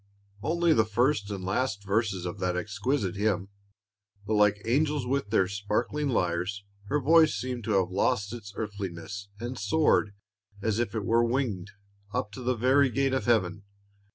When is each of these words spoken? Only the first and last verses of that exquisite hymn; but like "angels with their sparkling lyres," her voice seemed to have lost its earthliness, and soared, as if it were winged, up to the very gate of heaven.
Only 0.41 0.73
the 0.73 0.83
first 0.83 1.29
and 1.29 1.43
last 1.45 1.83
verses 1.85 2.25
of 2.25 2.39
that 2.39 2.57
exquisite 2.57 3.15
hymn; 3.15 3.49
but 4.25 4.33
like 4.33 4.59
"angels 4.65 5.05
with 5.05 5.29
their 5.29 5.47
sparkling 5.47 6.09
lyres," 6.09 6.63
her 6.85 6.99
voice 6.99 7.35
seemed 7.35 7.65
to 7.65 7.73
have 7.79 7.91
lost 7.91 8.33
its 8.33 8.51
earthliness, 8.55 9.29
and 9.39 9.59
soared, 9.59 10.15
as 10.59 10.79
if 10.79 10.95
it 10.95 11.05
were 11.05 11.23
winged, 11.23 11.69
up 12.15 12.31
to 12.31 12.41
the 12.41 12.55
very 12.55 12.89
gate 12.89 13.13
of 13.13 13.25
heaven. 13.25 13.61